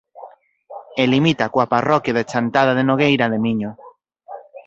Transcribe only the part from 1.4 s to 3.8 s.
coa parroquia de Chantada de Nogueira de Miño.